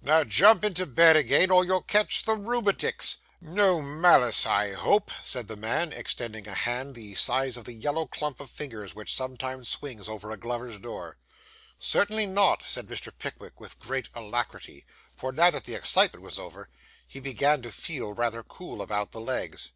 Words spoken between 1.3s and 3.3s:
or you'll catch the rheumatics.